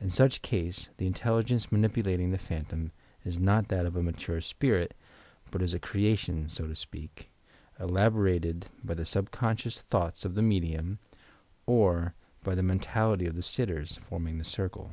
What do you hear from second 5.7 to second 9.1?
a creation, so to speak, elaborated by the